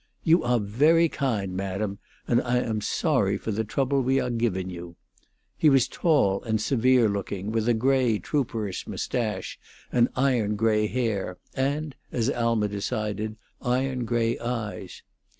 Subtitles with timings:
[0.23, 4.67] "You awe very kind, madam, and I am sorry for the trouble we awe giving
[4.71, 4.95] you."
[5.55, 9.59] He was tall and severe looking, with a gray, trooperish mustache
[9.91, 15.03] and iron gray hair, and, as Alma decided, iron gray eyes.